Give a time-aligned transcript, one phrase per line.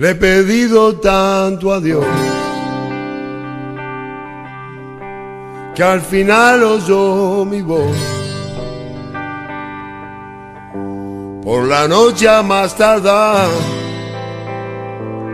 [0.00, 2.06] Le he pedido tanto a Dios
[5.74, 7.94] que al final oyó mi voz.
[11.44, 13.46] Por la noche a más tardar,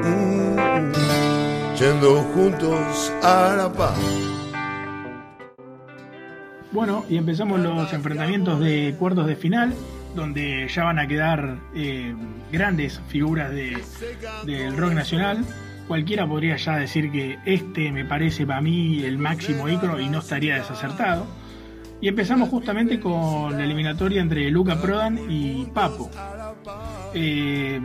[0.02, 3.96] mm, yendo juntos a la paz.
[6.72, 9.72] Bueno, y empezamos los enfrentamientos de cuartos de final,
[10.16, 12.14] donde ya van a quedar eh,
[12.50, 13.78] grandes figuras de,
[14.44, 15.44] del rock nacional.
[15.86, 20.18] Cualquiera podría ya decir que este me parece para mí el máximo ícono y no
[20.18, 21.26] estaría desacertado.
[22.00, 26.10] Y empezamos justamente con la eliminatoria entre Luca Prodan y Papo.
[27.14, 27.80] Eh,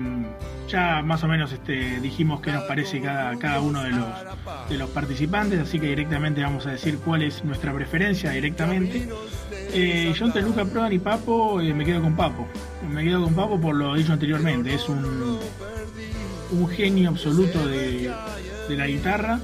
[0.67, 4.07] ya más o menos este, dijimos qué nos parece cada, cada uno de los,
[4.69, 9.07] de los participantes, así que directamente vamos a decir cuál es nuestra preferencia directamente.
[9.73, 12.47] Eh, yo entre Luca Prodan y Papo eh, me quedo con Papo.
[12.89, 14.73] Me quedo con Papo por lo dicho anteriormente.
[14.73, 15.37] Es un,
[16.51, 18.11] un genio absoluto de,
[18.67, 19.39] de la guitarra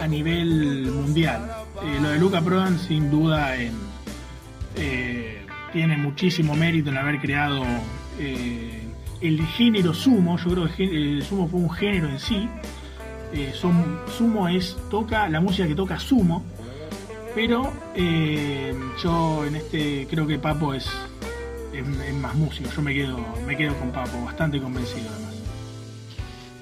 [0.00, 1.50] a nivel mundial.
[1.82, 7.64] Eh, lo de Luca Prodan sin duda eh, tiene muchísimo mérito en haber creado
[8.18, 10.36] el género sumo.
[10.36, 12.48] Yo creo que el sumo fue un género en sí.
[13.54, 16.44] Sumo es toca la música que toca sumo,
[17.34, 20.88] pero eh, yo en este creo que Papo es,
[21.72, 22.70] es, más músico.
[22.70, 25.34] Yo me quedo me quedo con Papo, bastante convencido además.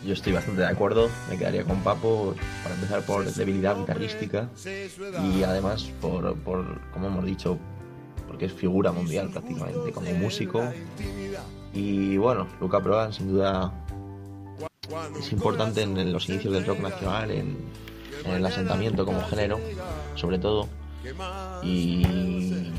[0.04, 5.42] Yo estoy bastante de acuerdo, me quedaría con Papo, para empezar por debilidad guitarrística y
[5.42, 7.58] además por, por, como hemos dicho,
[8.26, 10.62] porque es figura mundial prácticamente como músico.
[11.74, 13.72] Y bueno, Luca Prodan sin duda
[15.18, 17.56] es importante en los inicios del rock nacional, en
[18.24, 19.58] el asentamiento como género,
[20.18, 20.68] sobre todo.
[21.62, 22.72] Y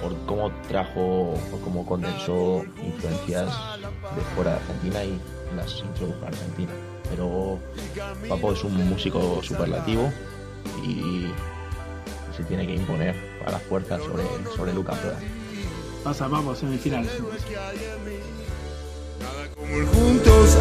[0.00, 3.46] por cómo trajo o cómo condensó influencias
[3.78, 5.20] de fuera de Argentina y
[5.56, 6.72] las introdujo a Argentina.
[7.10, 7.58] Pero
[8.28, 10.10] Papo es un músico superlativo
[10.82, 11.26] y
[12.36, 13.14] se tiene que imponer
[13.46, 14.24] a la fuerza sobre,
[14.56, 15.22] sobre Luca Prodan.
[16.02, 17.12] Pasa Papo semifinales.
[19.54, 20.58] Como el juntos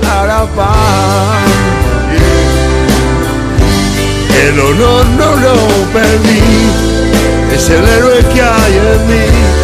[4.52, 5.54] El honor no lo
[5.94, 6.42] perdí,
[7.56, 9.61] es el héroe que hay en mí.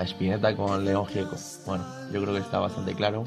[0.00, 1.36] A, Spinetta con León Gieco.
[1.66, 3.24] Bueno, yo creo que está bastante claro.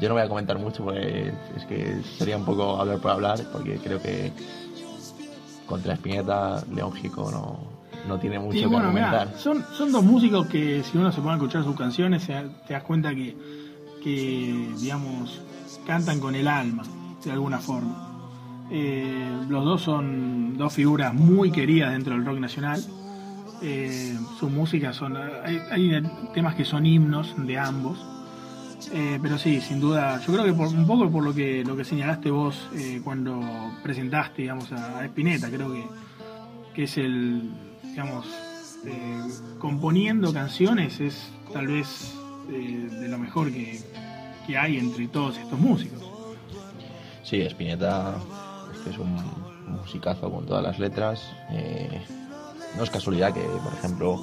[0.00, 3.40] Yo no voy a comentar mucho porque es que sería un poco hablar por hablar,
[3.52, 4.32] porque creo que
[5.66, 7.58] contra Spinetta, León Gieco no,
[8.08, 9.34] no tiene mucho Sí, que mirá, argumentar.
[9.36, 12.34] son, son dos músicos que si uno se pone a escuchar sus canciones se
[12.66, 13.36] te das cuenta que,
[14.02, 15.40] que, digamos,
[15.86, 16.82] cantan con el alma,
[17.24, 18.10] de alguna forma.
[18.70, 22.82] Eh, los dos son dos figuras muy queridas dentro del rock nacional.
[23.62, 25.16] Eh, su música son.
[25.16, 26.02] Hay,
[26.34, 27.98] temas que son himnos de ambos.
[28.92, 31.74] Eh, pero sí, sin duda, yo creo que por, un poco por lo que lo
[31.74, 33.40] que señalaste vos eh, cuando
[33.82, 35.86] presentaste, digamos, a, a Spinetta, creo que,
[36.74, 37.50] que es el,
[37.82, 38.26] digamos,
[38.86, 39.22] eh,
[39.58, 42.14] componiendo canciones es tal vez
[42.50, 43.80] eh, de lo mejor que,
[44.46, 46.02] que hay entre todos estos músicos.
[47.22, 48.16] Sí, Spinetta
[48.74, 49.16] es que es un
[49.68, 51.32] musicazo con todas las letras.
[52.76, 54.20] No es casualidad que, por ejemplo,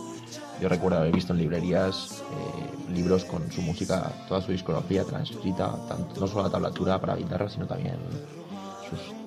[0.61, 5.75] yo recuerdo haber visto en librerías eh, libros con su música, toda su discografía transcrita,
[5.87, 7.97] tanto, no solo la tablatura para guitarra, sino también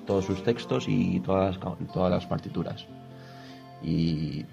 [0.07, 2.87] todos sus textos y todas las, todas las partituras.
[3.83, 4.45] Y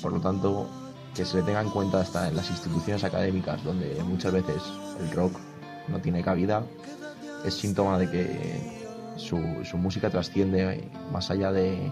[0.00, 0.66] por lo tanto,
[1.14, 4.62] que se le tenga en cuenta hasta en las instituciones académicas, donde muchas veces
[5.00, 5.36] el rock
[5.88, 6.62] no tiene cabida,
[7.44, 8.78] es síntoma de que
[9.16, 11.90] su, su música trasciende más allá de,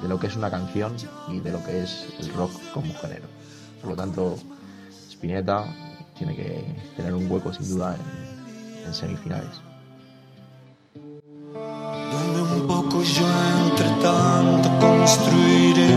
[0.00, 0.94] de lo que es una canción
[1.28, 3.26] y de lo que es el rock como género.
[3.80, 4.36] Por lo tanto,
[5.10, 5.64] Spinetta
[6.16, 6.64] tiene que
[6.96, 7.96] tener un hueco sin duda
[8.84, 9.60] en, semifinales.
[11.54, 13.26] Un poco yo
[13.68, 15.96] entre tanto construiré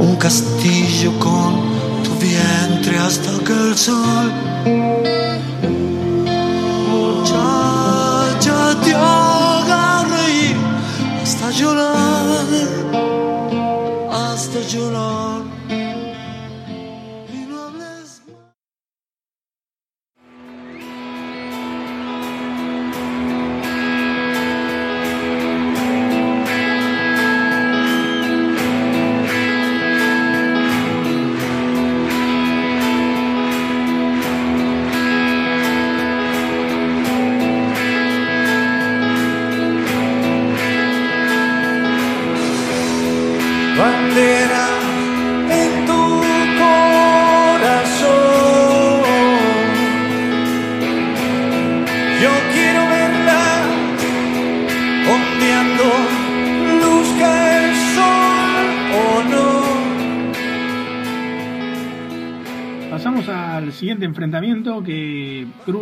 [0.00, 5.23] un castillo con tu vientre hasta que el sol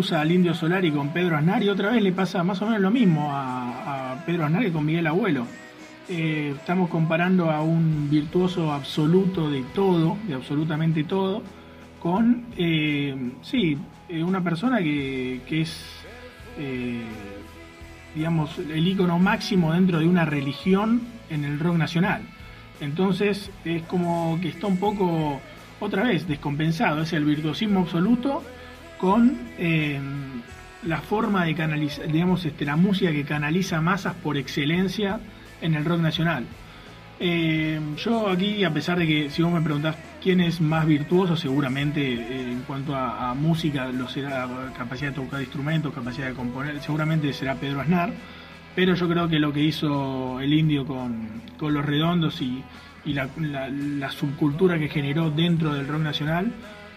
[0.02, 2.81] cruza al Indio Solari con Pedro Aznar y otra vez le pasa más o menos
[2.81, 5.46] lo mismo a, Pedro Aznar que con Miguel Abuelo.
[6.08, 11.44] Eh, estamos comparando a un virtuoso absoluto de todo, de absolutamente todo,
[12.00, 13.78] con, eh, sí,
[14.08, 16.05] eh, una persona que, que es,
[18.16, 22.22] digamos, el ícono máximo dentro de una religión en el rock nacional.
[22.81, 25.40] Entonces es como que está un poco,
[25.78, 27.02] otra vez, descompensado.
[27.02, 28.43] Es el virtuosismo absoluto
[29.02, 29.99] con eh,
[30.84, 35.19] la forma de canalizar, digamos, este, la música que canaliza masas por excelencia
[35.60, 36.46] en el rock nacional.
[37.19, 41.34] Eh, yo aquí, a pesar de que si vos me preguntás quién es más virtuoso,
[41.34, 46.81] seguramente eh, en cuanto a, música lo será capacidad de tocar instrumentos, capacidad de componer,
[46.81, 48.12] seguramente será Pedro Aznar,
[48.76, 52.62] pero yo creo que lo que hizo el indio con, con los redondos y,
[53.05, 56.52] y la subcultura que generó dentro del rock nacional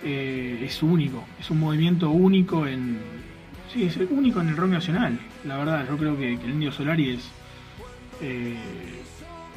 [0.06, 3.00] eh, es único, es un movimiento único en...
[3.74, 7.10] Sí, es único en el rock nacional, la verdad, yo creo que, el indio Solari
[7.16, 7.30] es...
[8.22, 8.56] eh,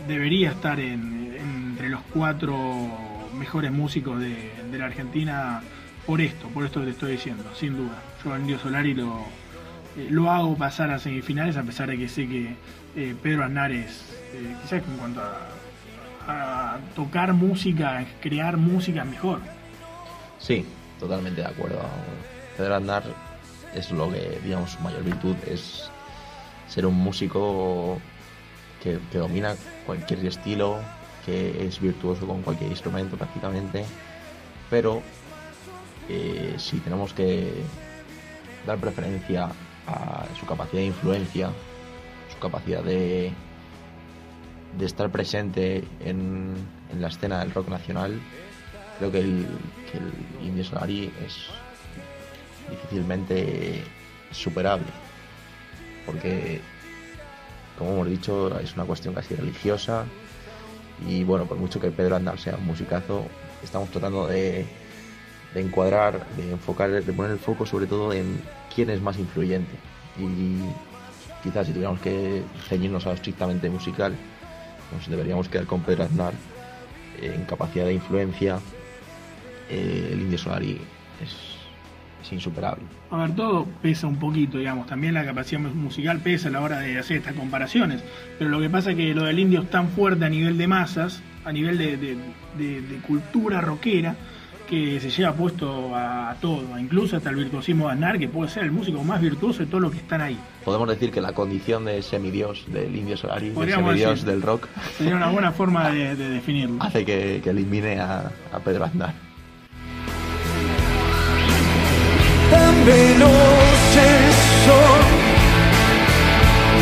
[0.09, 2.57] debería estar en- entre los cuatro
[3.39, 5.61] mejores músicos de, de la Argentina
[6.07, 8.03] por esto, por esto que te estoy diciendo, sin duda.
[8.25, 9.19] Yo al Indio Solari lo,
[9.97, 12.57] eh, lo hago pasar a semifinales a pesar de que sé que
[12.97, 14.17] eh, Pedro Aznar es,
[14.63, 19.41] quizás en cuanto a, tocar música, crear música mejor.
[20.39, 20.65] Sí,
[20.99, 21.81] totalmente de acuerdo.
[22.57, 23.03] Pedro Aznar
[23.75, 25.91] es lo que, digamos, su mayor virtud es
[26.69, 27.99] ser un músico
[28.83, 29.57] que, que domina
[29.87, 30.79] cualquier estilo,
[31.25, 33.85] que es virtuoso con cualquier instrumento prácticamente,
[34.71, 35.03] pero
[36.09, 37.53] eh, si tenemos que
[38.67, 39.51] dar preferencia
[39.87, 41.51] a su capacidad de influencia,
[42.33, 43.33] su capacidad de,
[44.79, 46.55] de estar presente en,
[46.93, 48.21] en la escena del rock nacional,
[48.99, 49.47] creo que el,
[49.91, 51.47] que el Indio Solari es
[52.71, 53.83] difícilmente
[54.31, 54.87] superable.
[56.07, 56.61] Porque,
[57.79, 60.05] como hemos dicho, es una cuestión casi religiosa.
[61.07, 63.27] Y bueno, por mucho que Pedro Andal sea un musicazo,
[63.63, 64.67] estamos tratando de,
[65.55, 68.41] encuadrar, de enfocar, de poner el foco sobre todo en
[68.75, 69.77] quién es más influyente.
[70.19, 70.59] Y
[71.43, 74.15] quizás si tuviéramos que ceñirnos a lo estrictamente musical,
[74.93, 76.33] nos deberíamos quedar con Pedro Aznar
[77.21, 78.59] en capacidad de influencia.
[79.69, 80.79] Eh, el Indio Solari
[81.23, 81.35] es,
[82.23, 82.85] es insuperable.
[83.11, 84.87] A ver, todo pesa un poquito, digamos.
[84.87, 88.03] También la capacidad musical pesa a la hora de hacer estas comparaciones.
[88.39, 90.67] Pero lo que pasa es que lo del indio es tan fuerte a nivel de
[90.67, 92.17] masas, a nivel de, de-
[92.59, 94.17] de- de cultura rockera,
[94.69, 98.65] que se lleva puesto a, todo, incluso hasta el virtuosismo de Aznar, que puede ser
[98.65, 100.39] el músico más virtuoso de todos los que están ahí.
[100.63, 104.29] Podemos decir que la condición de semidios del Indio Solari, del Podríamos semidios decir.
[104.29, 104.67] del rock,
[104.99, 106.77] Sería una buena forma de, de definirlo.
[106.83, 109.15] hace que, que elimine a, a Pedro Aznar.
[112.89, 115.01] Veloces son.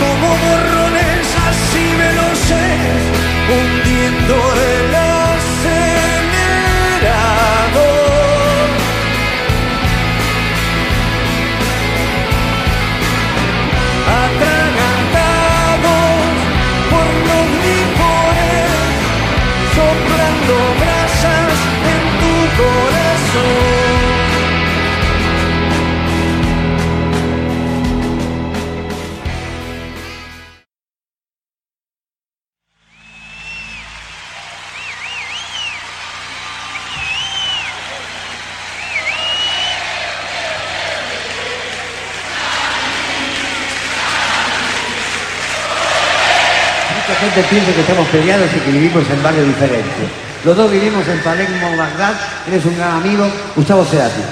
[0.00, 3.00] Como borrones así veloces
[3.50, 4.34] hundiendo
[4.70, 5.05] el
[47.36, 50.08] gente piensa que estamos peleados y que vivimos en barrios diferentes.
[50.42, 52.14] Los dos vivimos en Palermo, Bagdad.
[52.48, 54.22] Eres un gran amigo, Gustavo Cerati.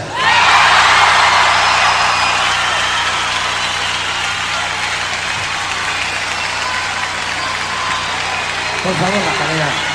[8.82, 9.93] Por favor, la cadera.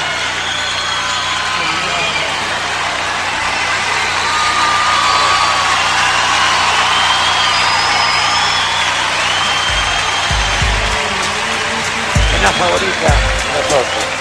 [12.53, 13.15] Favorita
[13.53, 14.19] nosotros.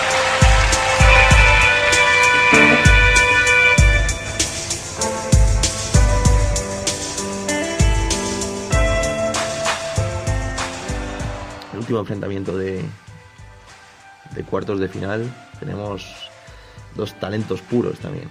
[11.72, 12.84] El último enfrentamiento de,
[14.34, 16.06] de cuartos de final tenemos
[16.94, 18.28] dos talentos puros también,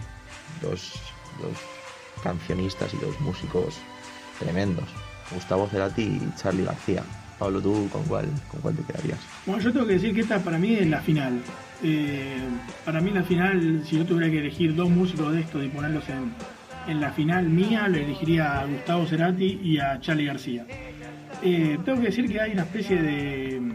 [0.61, 0.93] dos,
[1.41, 1.57] dos
[2.23, 3.75] cancionistas y dos músicos
[4.39, 4.89] tremendos,
[5.31, 7.03] Gustavo Cerati y Charlie García.
[7.37, 9.19] Pablo, ¿tú con cuál, con cuál te quedarías?
[9.45, 11.39] Bueno, yo tengo que decir que esta para mí es la final.
[11.83, 12.37] Eh,
[12.83, 16.07] para mí la final, si yo tuviera que elegir dos músicos de estos y ponerlos
[16.09, 16.33] en,
[16.87, 20.65] en la final mía, le elegiría a Gustavo Cerati y a Charlie García.
[21.43, 23.73] Eh, tengo que decir que hay una especie de, em,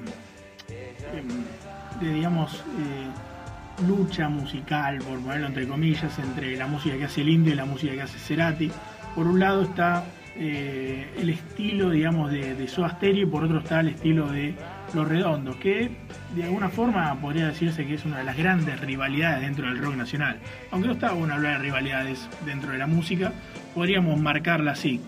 [2.00, 7.28] de digamos, eh, lucha musical, por ponerlo entre comillas, entre la música que hace el
[7.28, 8.70] indio y la música que hace Cerati.
[9.14, 10.04] Por un lado está
[10.38, 14.54] eh, el estilo, digamos, de, de Soda y por otro está el estilo de
[14.94, 15.90] Los Redondos, que
[16.34, 19.96] de alguna forma podría decirse que es una de las grandes rivalidades dentro del rock
[19.96, 20.38] nacional.
[20.70, 23.32] Aunque no está bueno hablar de rivalidades dentro de la música,
[23.74, 25.00] podríamos marcarla así.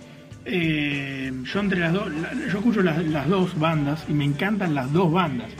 [0.45, 2.13] Eh, yo entre las dos,
[2.53, 5.51] yo escucho las, dos bandas y me encantan las dos bandas.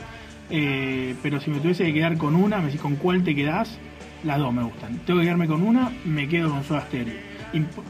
[0.51, 3.79] Eh, pero si me tuviese que quedar con una, me decís con cuál te quedás,
[4.23, 4.99] las dos me gustan.
[5.07, 6.85] Tengo que quedarme con una, me quedo con Soda.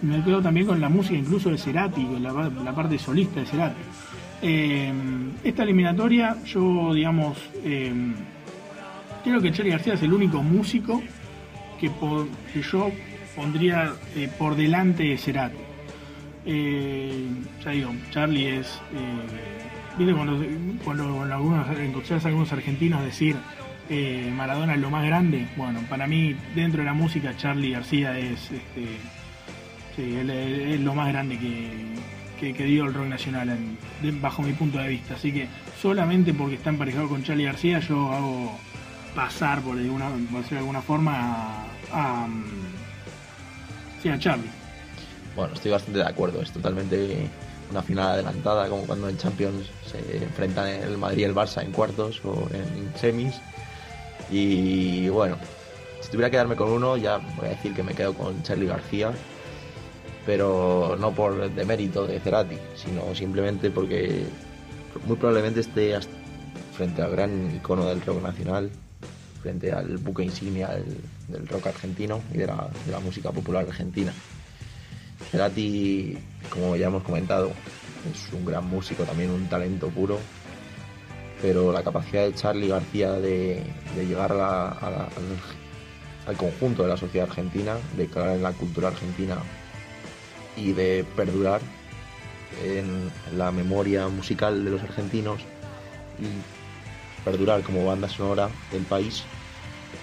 [0.02, 3.82] Me quedo también con la música incluso de Cerati, la, parte solista de Cerati.
[4.42, 4.94] Eh,
[5.44, 7.94] esta eliminatoria, yo digamos, eh,
[9.24, 11.02] creo que Charlie García es el único músico
[11.80, 11.90] que,
[12.62, 12.92] yo
[13.36, 15.58] pondría eh, por delante de Cerati.
[16.46, 17.26] Eh,
[17.64, 18.68] ya digo, Charlie es.
[18.94, 20.46] Eh, ¿Viste cuando,
[20.84, 23.38] cuando, cuando algunos, escuchás a algunos argentinos decir
[23.90, 25.48] eh, Maradona es lo más grande?
[25.56, 28.52] Bueno, para mí, dentro de la música, Charlie García es.
[28.52, 28.86] Este,
[29.96, 33.58] sí, es, lo más grande que, que, dio el rock nacional,
[34.22, 35.16] bajo mi punto de vista.
[35.16, 35.48] Así que
[35.82, 38.58] solamente porque está emparejado con Charlie García, yo hago
[39.16, 42.26] pasar, por, alguna, por decirlo de alguna forma, a.
[42.26, 44.50] a, a Charlie.
[45.36, 47.28] Bueno, estoy bastante de acuerdo, es totalmente
[47.72, 51.72] una final adelantada, como cuando en Champions se enfrentan el Madrid y el Barça en
[51.72, 53.36] cuartos o en semis.
[54.30, 55.38] Y bueno,
[56.02, 58.68] si tuviera que quedarme con uno, ya voy a decir que me quedo con Charlie
[58.68, 59.12] García,
[60.26, 64.26] pero no por demérito de Cerati, sino simplemente porque
[65.06, 65.98] muy probablemente esté
[66.74, 68.70] frente al gran icono del rock nacional,
[69.42, 74.14] frente al buque insignia del, rock argentino y de la, de la música popular argentina.
[75.32, 76.18] Cerati,
[76.50, 77.52] como ya hemos comentado,
[78.12, 80.18] es un gran músico, también un talento puro,
[81.42, 83.62] pero la capacidad de Charlie García de,
[83.96, 85.08] llegar a la- al,
[86.28, 89.38] al conjunto de la sociedad argentina, de calar en la cultura argentina
[90.58, 91.62] y de perdurar
[92.64, 95.42] en la memoria musical de los argentinos
[96.20, 99.24] y perdurar como banda sonora del país,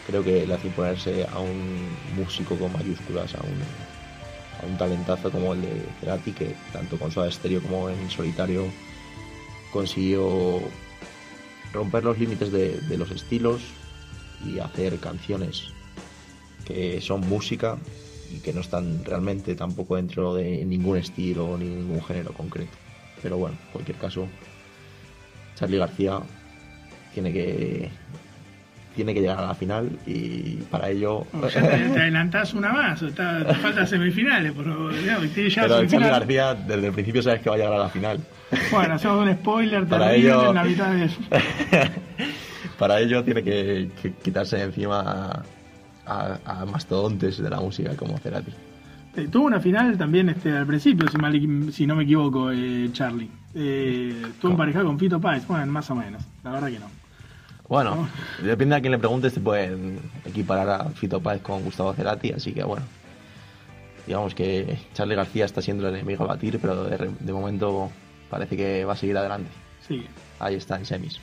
[0.07, 5.31] creo que le hace imponerse a un músico con mayúsculas, a un, a un talentazo
[5.31, 8.67] como el de Cerati, que tanto con Soda Stereo como en solitario
[9.73, 10.61] consiguió
[11.73, 13.63] romper los límites de los estilos
[14.45, 15.73] y hacer canciones
[16.65, 17.79] que son música
[18.35, 22.71] y que no están realmente tampoco dentro de ningún estilo ni ningún género concreto.
[23.23, 24.27] Pero bueno, en cualquier caso,
[25.55, 26.19] Charlie García
[27.15, 27.91] tiene que
[28.97, 32.73] tiene que llegar a la final y para ello O ya te, te adelantás una
[32.75, 34.91] más, está, te faltan semifinales, pero
[35.33, 36.11] tiene ya pero semifinal.
[36.11, 38.21] García desde el principio sabes que va a llegar a la final.
[38.71, 41.19] Bueno, hacemos un spoiler Para ello- en la mitad de eso.
[42.79, 45.43] Para ello tiene que, que quitarse de encima
[46.07, 48.53] a, a- mastodontes de la música como Cerati.
[49.17, 52.89] Eh, tuvo una final también este, al principio, si, mal- si no me equivoco, eh,
[52.93, 53.31] Charlie.
[53.55, 54.53] Eh, estuvo ¿Cómo?
[54.55, 56.87] emparejado con Fito Páez, bueno, más o menos, la verdad que no.
[57.69, 58.09] Bueno,
[58.43, 62.53] depende a quién le preguntes, te pueden equiparar a Fito Páez con Gustavo Cerati, así
[62.53, 62.85] que bueno.
[64.07, 67.89] Digamos que Charlie García está siendo el enemigo a batir, pero de, de momento
[68.29, 69.49] parece que va a seguir adelante.
[69.87, 70.07] Sigue.
[70.41, 71.21] Ahí está, en semis.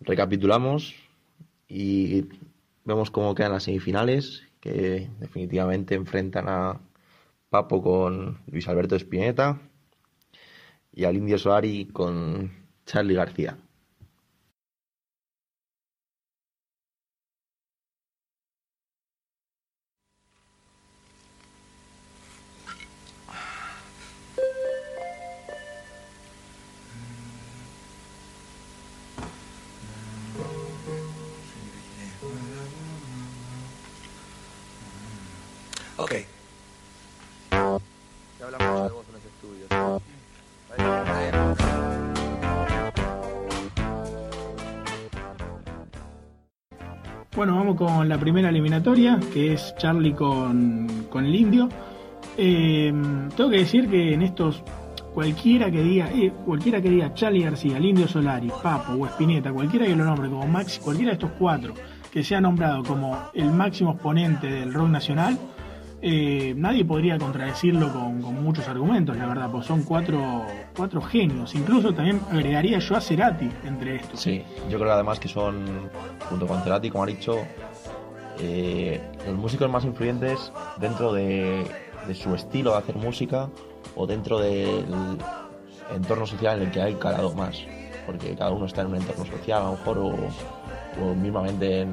[0.00, 0.94] Recapitulamos
[1.68, 2.24] y
[2.84, 6.80] vemos cómo quedan las semifinales, que definitivamente enfrentan a
[7.50, 9.60] Papo con Luis Alberto Spinetta.
[10.92, 12.50] y al Indio Solari con
[12.84, 13.56] Charlie García.
[48.10, 51.68] La primera eliminatoria, que es Charlie con, con el indio.
[52.36, 52.92] Eh,
[53.36, 54.64] tengo que decir que en estos,
[55.14, 59.86] cualquiera que diga, eh, cualquiera que diga Charlie García, el Solari, Papo o Espineta, cualquiera
[59.86, 61.72] que lo nombre como Max, cualquiera de estos cuatro
[62.10, 65.38] que sea nombrado como el máximo exponente del rock nacional,
[66.02, 71.54] eh, nadie podría contradecirlo con, muchos argumentos, la verdad, pues son cuatro, cuatro genios.
[71.54, 74.18] Incluso también agregaría yo a Cerati entre estos.
[74.18, 75.90] Sí, yo creo además que son,
[76.28, 77.36] junto con Cerati, como ha dicho,
[78.42, 81.66] eh, los músicos más influyentes dentro de,
[82.14, 83.48] su estilo de hacer música
[83.94, 84.86] o dentro del
[85.94, 87.58] entorno social en el que hay calado más.
[88.06, 91.92] Porque cada uno está en un entorno social, a lo mejor, o, mismamente en,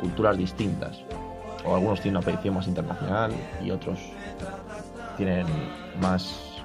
[0.00, 0.98] culturas distintas.
[1.64, 3.98] O algunos tienen una proyección más internacional y otros
[5.16, 5.46] tienen
[6.00, 6.62] más,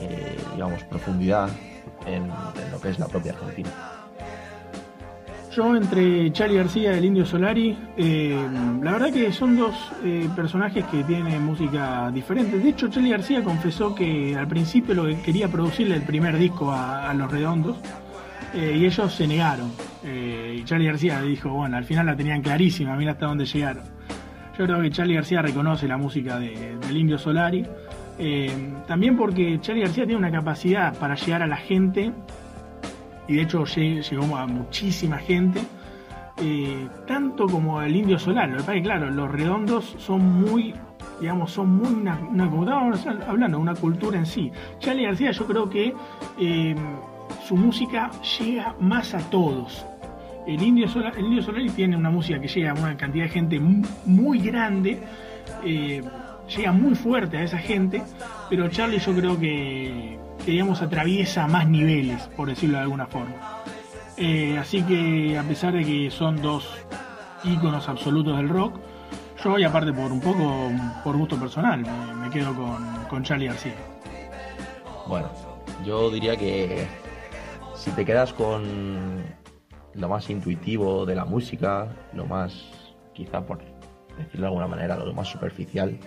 [0.00, 1.48] eh, digamos, profundidad
[2.06, 2.28] en
[2.70, 3.91] lo que es la propia Argentina.
[5.54, 8.34] Yo entre Charlie García y el Indio Solari, eh,
[8.82, 12.58] la verdad que son dos eh, personajes que tienen música diferente.
[12.58, 16.72] De hecho, Charlie García confesó que al principio lo que quería producirle el primer disco
[16.72, 17.76] a, Los Redondos
[18.54, 19.70] eh, y ellos se negaron.
[20.02, 23.84] Y Charlie García dijo, bueno, al final la tenían clarísima, mira hasta dónde llegaron.
[24.58, 27.64] Yo creo que Charlie García reconoce la música de- del Indio Solari.
[28.88, 32.10] también porque Charlie García tiene una capacidad para llegar a la gente
[33.28, 35.60] y de hecho lle- llegó a muchísima gente,
[36.38, 38.48] eh, tanto como el Indio Solar.
[38.48, 40.74] Lo que pasa es que, claro, los redondos son muy,
[41.20, 42.18] digamos, son muy una,
[42.50, 44.50] como estábamos hablando, una cultura en sí.
[44.78, 45.94] Charlie García yo creo que
[46.38, 46.74] eh,
[47.46, 49.86] su música llega más a todos.
[50.46, 53.30] El Indio, Solar, el Indio Solari tiene una música que llega a una cantidad de
[53.30, 54.98] gente mu- muy grande,
[55.64, 56.02] eh,
[56.56, 58.02] llega muy fuerte a esa gente,
[58.50, 63.62] pero Charlie yo creo que, digamos, atraviesa más niveles, por decirlo de alguna forma.
[64.16, 66.68] Eh, así que a pesar de que son dos
[67.44, 68.78] íconos absolutos del rock,
[69.42, 70.70] yo aparte por un poco
[71.02, 73.74] por gusto personal me, me quedo con, con Charlie García.
[75.08, 75.28] Bueno,
[75.84, 76.86] yo diría que
[77.74, 79.24] si te quedas con
[79.94, 82.54] lo más intuitivo de la música, lo más,
[83.12, 83.58] quizá por
[84.16, 85.98] decirlo de alguna manera, lo más superficial,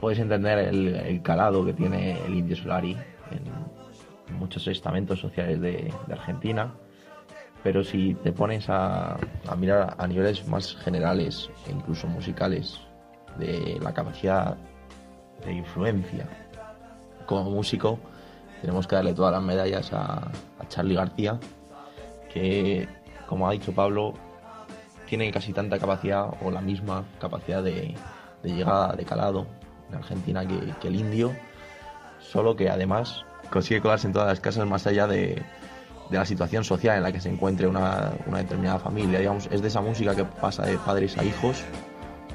[0.00, 2.96] puedes entender el, calado que tiene el Indio Solari
[3.30, 6.72] en muchos estamentos sociales de, Argentina.
[7.62, 9.18] Pero si te pones a,
[9.58, 12.80] mirar a niveles más generales e incluso musicales
[13.38, 14.56] de la capacidad
[15.44, 16.26] de influencia
[17.26, 17.98] como músico
[18.60, 21.38] tenemos que darle todas las medallas a, a Charlie García,
[22.32, 22.88] que
[23.28, 24.14] como ha dicho Pablo,
[25.06, 27.94] tiene casi tanta capacidad o la misma capacidad de
[28.42, 29.46] llegada de calado
[29.88, 31.32] en Argentina que, el indio,
[32.20, 35.42] solo que además consigue colarse en todas las casas más allá de,
[36.10, 39.20] de la situación social en la que se encuentre una, una determinada familia.
[39.50, 41.62] Es de esa música que pasa de padres a hijos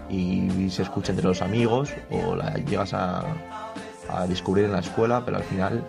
[0.09, 3.23] y se escucha entre los amigos o la llegas a,
[4.09, 5.83] a descubrir en la escuela, pero al final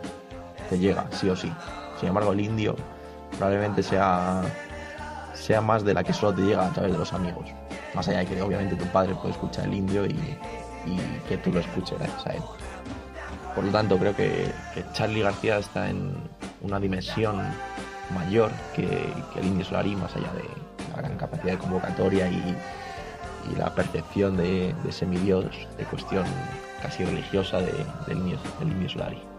[0.68, 1.52] te llega, sí o sí.
[1.98, 2.76] Sin embargo, el indio
[3.36, 4.42] probablemente sea,
[5.34, 7.46] sea más de la que solo te llega a través de los amigos.
[7.94, 10.16] Más allá de que obviamente tu padre puede escuchar el indio y,
[10.86, 12.42] y que tú lo escuches gracias a él.
[13.54, 14.50] Por lo tanto, creo que,
[14.92, 16.12] Charlie García está en
[16.62, 17.42] una dimensión
[18.12, 20.44] mayor que, el indio Solari, más allá de
[20.90, 22.56] la gran capacidad de convocatoria y,
[23.58, 25.44] la percepción de, de semidios,
[25.76, 26.24] de cuestión
[26.80, 27.72] casi religiosa de,
[28.06, 29.33] del, indio, del.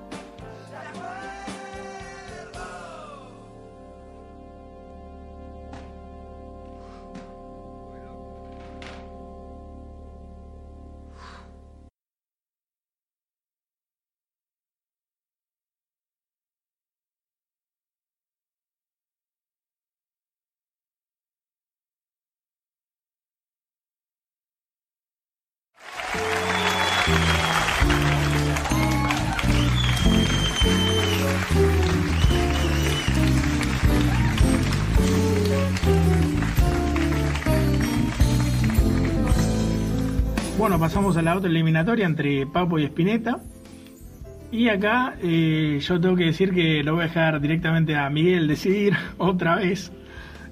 [40.66, 43.40] Bueno, pasamos a la otra eliminatoria entre Papo y Spinetta.
[44.52, 48.48] Y acá eh, yo tengo que decir que lo voy a dejar directamente a Miguel
[48.48, 49.92] decidir otra vez,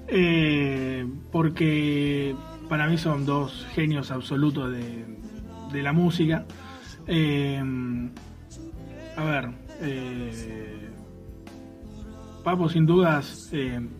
[0.06, 2.32] eh, porque
[2.68, 6.46] para mí son dos genios absolutos de, la música.
[7.08, 7.60] Eh,
[9.16, 9.48] a ver,
[12.44, 13.50] Papo sin dudas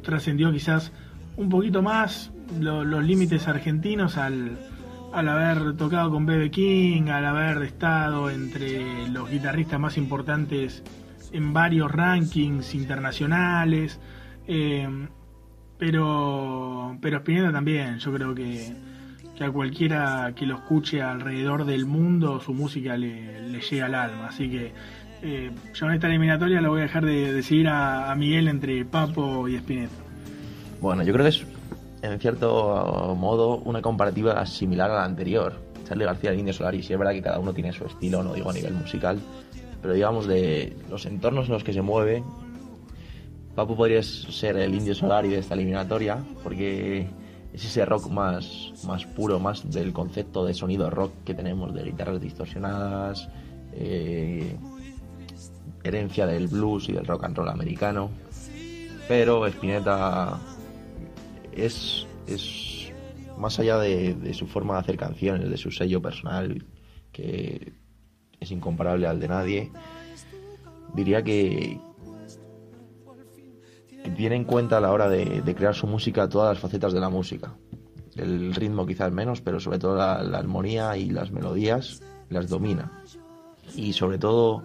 [0.02, 0.92] trascendió quizás
[1.36, 4.56] un poquito más lo- los límites argentinos al,
[5.14, 10.82] al haber tocado con Bebe King, al haber estado entre los guitarristas más importantes
[11.32, 14.00] en varios rankings internacionales.
[14.46, 14.88] eh,
[15.76, 18.72] pero, pero Spinetta también, yo creo que,
[19.36, 23.94] que a cualquiera que lo escuche alrededor del mundo, su música le, le llega al
[23.94, 24.28] alma.
[24.28, 24.72] Así que
[25.22, 28.48] eh, yo en esta eliminatoria lo voy a dejar de, de seguir a, a Miguel
[28.48, 29.94] entre Papo y Spinetta.
[30.80, 31.46] Bueno, yo creo que es,
[32.12, 35.54] en cierto modo, una comparativa similar a la anterior.
[35.86, 38.32] Charlie García y Indio Solari, sí es verdad que cada uno tiene su estilo, no
[38.32, 39.20] digo a nivel musical,
[39.82, 42.22] pero digamos de los entornos en los que se mueve,
[43.54, 47.06] Papu podría ser el Indio Solari de esta eliminatoria, porque
[47.52, 51.84] es ese rock más, más puro, más del concepto de sonido rock que tenemos, de
[51.84, 53.28] guitarras distorsionadas,
[53.72, 54.56] eh,
[55.84, 58.10] herencia del blues y del rock and roll americano.
[59.06, 60.40] Pero Spinetta
[61.56, 62.92] es, es
[63.36, 66.64] más allá de, su forma de hacer canciones, de su sello personal,
[67.12, 67.72] que
[68.40, 69.72] es incomparable al de nadie,
[70.94, 71.80] diría que,
[74.16, 77.08] tiene en cuenta a la hora de, crear su música todas las facetas de la
[77.08, 77.54] música.
[78.16, 82.92] El ritmo quizás menos, pero sobre todo la armonía y las melodías las domina.
[83.74, 84.64] Y sobre todo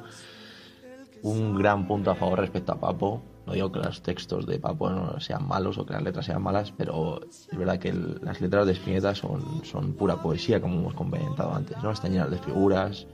[1.22, 3.22] un gran punto a favor respecto a Papo.
[3.50, 6.44] No digo que los textos de Papo no sean malos o que las letras sean
[6.44, 10.76] malas, pero es verdad que el- las letras de Spinetta son, son pura poesía, como
[10.80, 11.90] hemos comentado antes, ¿no?
[11.90, 13.08] Están llenas de figuras,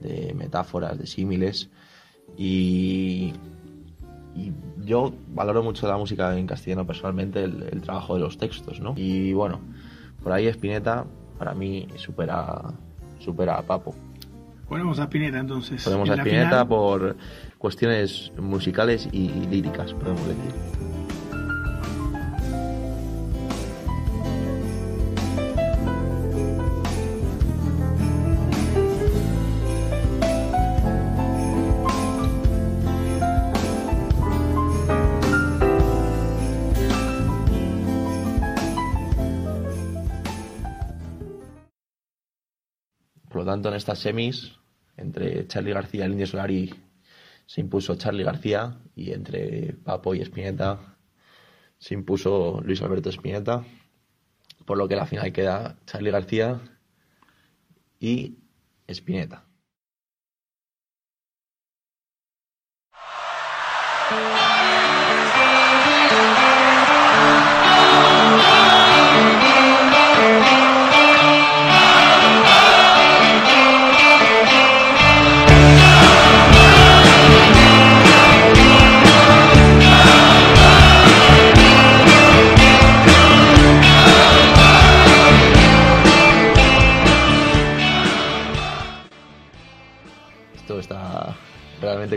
[0.00, 1.70] de metáforas, de símiles.
[2.36, 3.32] Y,
[4.34, 4.52] y
[4.84, 8.94] yo valoro mucho la música en castellano personalmente, el, el trabajo de los textos, ¿no?
[8.96, 9.60] Y bueno,
[10.22, 11.04] por ahí Spinetta
[11.38, 12.60] para mí supera,
[13.20, 13.94] supera a Papo.
[14.68, 15.84] Ponemos a Spinetta entonces.
[15.84, 16.66] Ponemos en a la Spinetta final.
[16.66, 17.16] por
[17.66, 20.52] cuestiones musicales y líricas, podemos decir.
[43.28, 44.52] Por lo tanto, en estas semis,
[44.96, 46.85] entre Charlie García el Solari
[47.46, 50.96] se impuso Charlie García y entre Papo y Spinetta
[51.78, 53.64] se impuso Luis Alberto Spinetta,
[54.64, 56.60] por lo que la final queda Charlie García
[58.00, 58.38] y
[58.88, 59.44] Spinetta.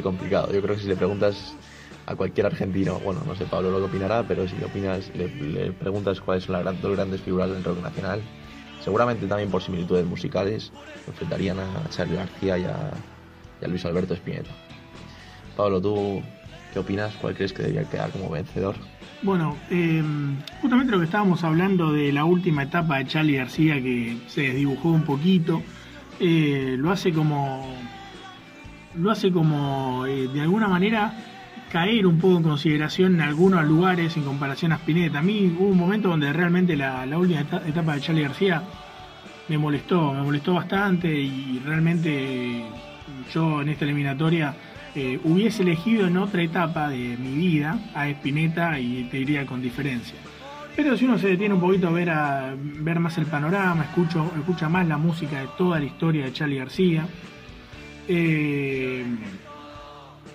[0.01, 0.51] Complicado.
[0.53, 1.55] Yo creo que si le preguntas
[2.05, 5.71] a cualquier argentino, bueno, no sé Pablo lo que opinará, pero si le opinas, le,
[5.73, 8.21] preguntas cuáles son las dos grandes figuras del rock nacional,
[8.83, 10.71] seguramente también por similitudes musicales,
[11.07, 12.91] enfrentarían a Charlie García y a,
[13.61, 14.51] y a Luis Alberto Spinetta.
[15.55, 16.21] Pablo, ¿tú
[16.73, 17.13] qué opinas?
[17.15, 18.75] ¿Cuál crees que debería quedar como vencedor?
[19.21, 20.01] Bueno, eh,
[20.61, 24.89] justamente lo que estábamos hablando de la última etapa de Charlie García que se desdibujó
[24.89, 25.61] un poquito,
[26.21, 27.67] eh, lo hace como,
[28.95, 31.13] lo hace como eh, de alguna manera
[31.71, 35.19] caer un poco en consideración en algunos lugares en comparación a Spinetta.
[35.19, 38.63] A mí hubo un momento donde realmente la, última eta- etapa de Charlie García
[39.47, 42.63] me molestó, me molestó bastante y realmente
[43.31, 44.55] yo en esta eliminatoria
[44.95, 49.61] eh, hubiese elegido en otra etapa de mi vida a Spinetta y te diría con
[49.61, 50.15] diferencia.
[50.75, 54.31] Pero si uno se detiene un poquito a ver, a ver más el panorama, escucho,
[54.39, 57.05] escucha más la música de toda la historia de Charlie García,
[58.09, 59.05] eh,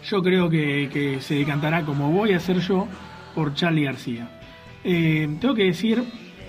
[0.05, 2.87] yo creo que, se decantará como voy a hacer yo
[3.35, 4.29] por Charlie García.
[4.85, 6.05] Eh, tengo que decir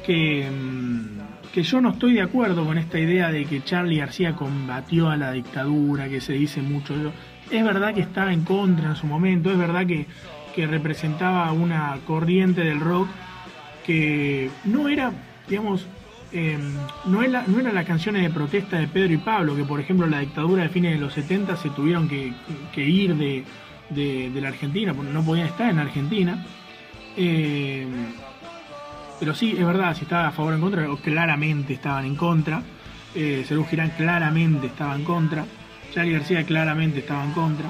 [0.06, 4.36] que, mm, que yo no estoy de acuerdo con esta idea de que Charlie García
[4.36, 6.94] combatió a la dictadura, que se dice mucho.
[7.50, 10.06] Es verdad que estaba en contra en su momento, es verdad que,
[10.54, 13.08] que representaba una corriente del rock
[13.84, 15.12] que no era,
[15.48, 15.88] digamos,
[16.38, 16.60] eh,
[17.06, 19.80] no, es la- no eran las canciones de protesta de Pedro y Pablo, que por
[19.80, 22.34] ejemplo la dictadura de fines de los 70 se tuvieron que,
[22.86, 23.43] ir de,
[23.89, 26.45] de- la Argentina, porque no podían estar en Argentina.
[27.17, 27.88] Eh,
[29.19, 32.62] pero sí, es verdad, si estaba a favor o en contra, claramente estaban en contra.
[33.15, 35.45] Eh, Serú Girán claramente estaba en contra.
[35.93, 37.67] Charlie García claramente estaba en contra.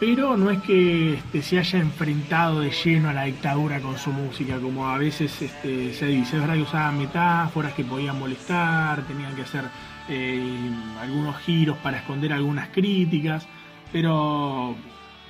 [0.00, 4.10] Pero no es que este, se haya enfrentado de lleno a la dictadura con su
[4.12, 6.36] música, como a veces este, se dice.
[6.36, 9.64] Es verdad que usaban metáforas que podían molestar, tenían que hacer
[10.08, 13.46] eh, algunos giros para esconder algunas críticas,
[13.92, 14.74] pero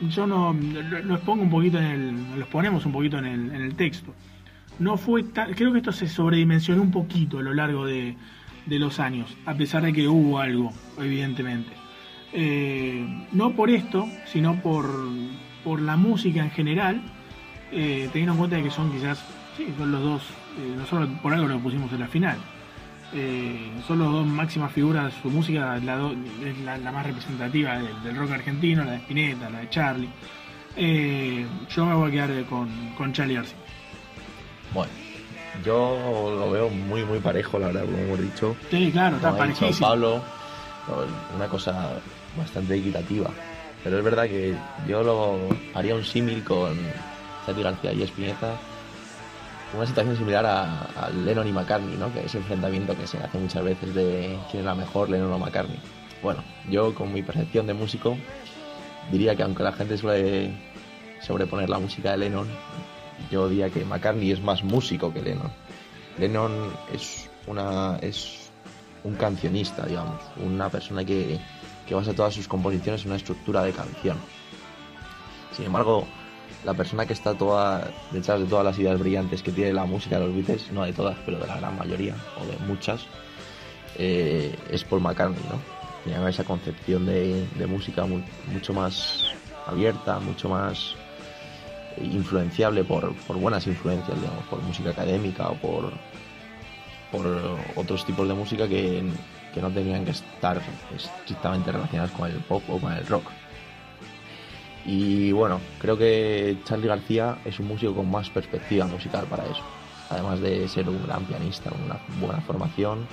[0.01, 3.55] yo no lo- los pongo un poquito en el, los ponemos un poquito en el,
[3.55, 4.13] en el texto.
[4.81, 8.17] No fue tan- creo que esto se sobredimensionó un poquito a lo largo de,
[8.67, 11.71] de los años, a pesar de que hubo algo, evidentemente.
[12.37, 14.91] Eh, no por esto, sino por,
[15.63, 17.01] por la música en general,
[17.71, 19.23] eh, teniendo en cuenta de que son quizás,
[19.57, 20.23] sí, son los dos,
[20.59, 22.37] eh, nosotros por algo lo pusimos en la final.
[23.13, 27.79] Eh, son los dos máximas figuras, su música la do- es la, la más representativa
[27.79, 30.09] del, del rock argentino, la de Spinetta, la de Charlie.
[30.77, 33.57] Yo me voy a quedar con, con Charlie García.
[34.73, 34.91] Bueno,
[35.65, 38.57] yo lo veo muy, muy parejo, la verdad, como hemos dicho.
[38.71, 39.87] Sí, claro, está Como parejísimo.
[39.89, 40.23] Pablo,
[40.89, 42.01] no, una cosa
[42.37, 43.31] bastante equitativa.
[43.83, 44.55] Pero es verdad que
[44.89, 45.39] yo lo
[45.75, 46.77] haría un símil con
[47.45, 48.57] Charlie García y Spinetta.
[49.77, 52.13] Una situación similar a, a Lennon y McCartney, ¿no?
[52.13, 55.39] Que ese enfrentamiento que se hace muchas veces de quién es la mejor, Lennon o
[55.39, 55.79] McCartney.
[56.23, 58.17] Bueno, yo con mi percepción de músico
[59.11, 60.53] diría que aunque la gente suele
[61.21, 62.49] sobreponer la música de Lennon,
[63.31, 65.51] yo diría que McCartney es más músico que Lennon.
[66.19, 68.51] Lennon es una es
[69.03, 71.39] un cancionista, digamos, una persona que,
[71.87, 74.17] que basa todas sus composiciones en una estructura de canción.
[75.55, 76.07] Sin embargo,
[76.65, 80.19] la persona que está toda detrás de todas las ideas brillantes que tiene la música
[80.19, 83.03] de los Beatles, no de todas, pero de la gran mayoría, o de muchas,
[83.97, 85.61] eh, es Paul McCartney, ¿no?
[86.03, 89.25] Tenía esa concepción de, música mu- mucho más
[89.67, 90.95] abierta, mucho más
[92.01, 95.93] influenciable por, buenas influencias, digamos, por música académica o por
[97.77, 99.03] otros tipos de música que,
[99.55, 100.61] que no tenían que estar
[100.95, 103.31] estrictamente relacionadas con el pop o con el rock.
[104.85, 109.63] Y bueno, creo que Charlie García es un músico con más perspectiva musical para eso.
[110.11, 113.07] Además de ser un gran pianista, con una buena formación.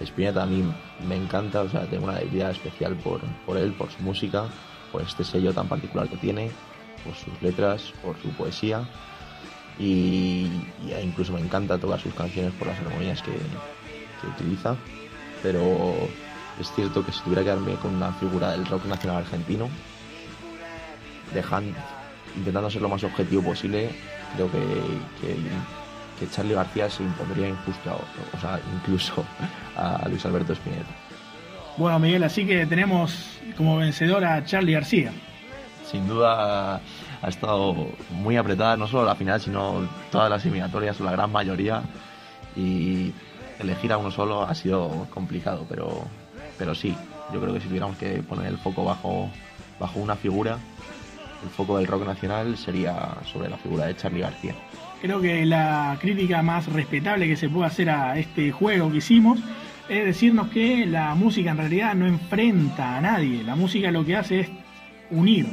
[0.00, 0.62] Spinetta a mí
[1.08, 4.44] me encanta, o sea, tengo una debilidad especial por, por él, por su música,
[4.92, 6.50] por este sello tan particular que tiene,
[7.02, 8.86] por sus letras, por su poesía.
[9.78, 10.48] Y,
[11.02, 14.76] incluso me encanta tocar sus canciones por las armonías que, que utiliza.
[15.42, 15.94] Pero
[16.60, 19.68] es cierto que si tuviera que quedarme con una figura del rock nacional argentino,
[21.34, 21.74] dejan,
[22.36, 23.90] intentando ser lo más objetivo posible,
[24.34, 24.58] creo que,
[25.20, 25.36] que,
[26.18, 29.24] que Charlie García se impondría injusto, a- o sea, incluso
[29.76, 30.86] a Luis Alberto Spinetta.
[31.76, 35.12] Bueno, Miguel, así que tenemos como vencedora a Charlie García.
[35.90, 36.80] Sin duda
[37.22, 37.74] ha estado
[38.10, 41.82] muy apretada, no solo la final, sino todas las eliminatorias, o la gran mayoría,
[42.56, 43.12] y
[43.58, 46.04] elegir a uno solo ha sido complicado, pero,
[46.58, 46.94] pero sí,
[47.32, 49.30] yo creo que si tuviéramos que poner el foco bajo,
[49.78, 50.58] bajo una figura,
[51.42, 54.54] el foco del rock nacional sería sobre la figura de Charlie García.
[55.00, 59.38] Creo que la crítica más respetable que se puede hacer a este juego que hicimos
[59.88, 63.44] es decirnos que la música en realidad no enfrenta a nadie.
[63.44, 64.50] La música lo que hace es
[65.10, 65.46] unir.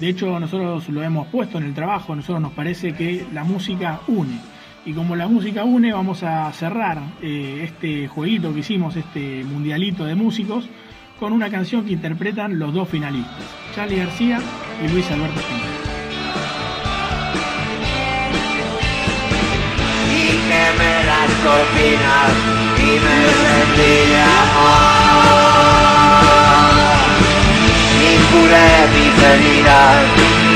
[0.00, 3.44] De hecho, nosotros lo hemos puesto en el trabajo, a nosotros nos parece que la
[3.44, 4.40] música une.
[4.86, 10.04] Y como la música une, vamos a cerrar eh, este jueguito que hicimos, este mundialito
[10.04, 10.68] de músicos,
[11.18, 13.44] con una canción que interpretan los dos finalistas,
[13.74, 14.40] Charlie García
[14.84, 15.74] y Luis Alberto Spinetta.